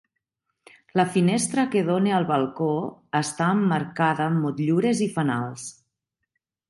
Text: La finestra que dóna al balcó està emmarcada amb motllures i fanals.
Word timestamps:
La 0.99 1.03
finestra 1.17 1.65
que 1.75 1.83
dóna 1.89 2.15
al 2.19 2.25
balcó 2.31 2.71
està 3.21 3.51
emmarcada 3.59 4.27
amb 4.31 4.43
motllures 4.47 5.05
i 5.09 5.09
fanals. 5.19 5.69